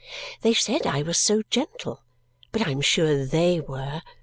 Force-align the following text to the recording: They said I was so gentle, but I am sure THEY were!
They 0.41 0.55
said 0.55 0.87
I 0.87 1.03
was 1.03 1.19
so 1.19 1.43
gentle, 1.51 2.01
but 2.51 2.65
I 2.67 2.71
am 2.71 2.81
sure 2.81 3.23
THEY 3.23 3.59
were! 3.59 4.01